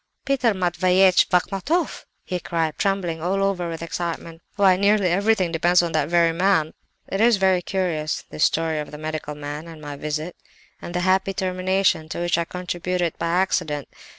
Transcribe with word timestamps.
"'Peter 0.25 0.55
Matveyevitch 0.55 1.29
Bachmatoff!' 1.29 2.07
he 2.23 2.39
cried, 2.39 2.75
trembling 2.79 3.21
all 3.21 3.43
over 3.43 3.69
with 3.69 3.83
excitement. 3.83 4.41
'Why, 4.55 4.75
nearly 4.75 5.09
everything 5.09 5.51
depends 5.51 5.83
on 5.83 5.91
that 5.91 6.09
very 6.09 6.31
man!' 6.33 6.73
"It 7.07 7.21
is 7.21 7.37
very 7.37 7.61
curious, 7.61 8.23
this 8.31 8.43
story 8.43 8.79
of 8.79 8.89
the 8.89 8.97
medical 8.97 9.35
man, 9.35 9.67
and 9.67 9.79
my 9.79 9.95
visit, 9.97 10.35
and 10.81 10.95
the 10.95 11.01
happy 11.01 11.35
termination 11.35 12.09
to 12.09 12.19
which 12.19 12.39
I 12.39 12.45
contributed 12.45 13.15
by 13.19 13.27
accident! 13.27 13.89